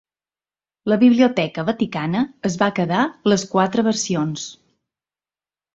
La 0.91 0.97
biblioteca 1.03 1.65
vaticana 1.69 2.23
es 2.51 2.59
va 2.65 2.71
quedar 2.81 3.05
les 3.33 3.47
quatre 3.55 3.87
versions. 3.91 4.51